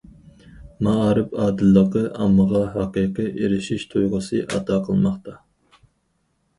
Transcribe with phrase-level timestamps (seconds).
[0.87, 5.41] مائارىپ ئادىللىقى ئاممىغا ھەقىقىي ئېرىشىش تۇيغۇسى ئاتا قىلماقتا.